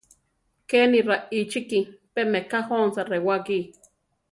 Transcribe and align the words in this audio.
Kéni 0.69 0.99
raíchiki; 1.07 1.79
pé 2.13 2.21
meká 2.31 2.59
jónsa 2.69 3.03
rewáki. 3.11 3.57